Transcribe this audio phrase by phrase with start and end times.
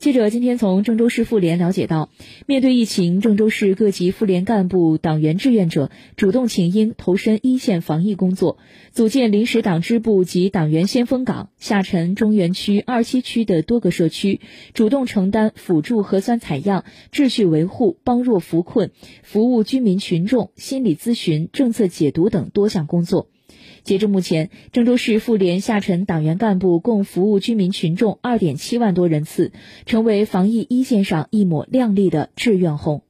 [0.00, 2.08] 记者今天从郑州市妇联了解到，
[2.46, 8.56] 面对疫情，郑州市各级妇联干部、党员志愿者主动请缨，投身一线防疫工作，
[8.92, 14.40] 组建临时党支部及党员先锋岗，下沉中原区、二七区的多个社区，
[14.72, 23.28] 主动承担辅助核酸采样、秩序维护、帮弱扶困、服务居民群众、心理咨询、政策解读等多项工作。
[23.82, 29.52] 截至目前，郑州市妇联下沉党员干部共服务居民群众二点七万多人次，
[29.86, 33.02] 成为防疫一线上一抹亮丽的志愿红。